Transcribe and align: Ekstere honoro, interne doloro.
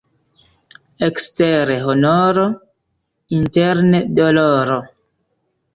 Ekstere 1.07 1.77
honoro, 1.91 2.47
interne 3.41 4.05
doloro. 4.23 4.85